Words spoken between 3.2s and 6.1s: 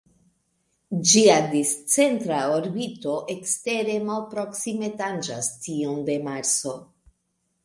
ekstere malproksime tanĝas tiun